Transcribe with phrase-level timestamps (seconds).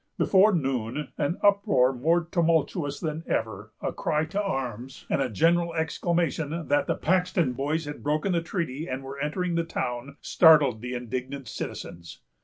[0.17, 5.75] Before noon, an uproar more tumultuous than ever, a cry to arms, and a general
[5.75, 10.81] exclamation that the Paxton Boys had broken the treaty and were entering the town, startled
[10.81, 12.19] the indignant citizens.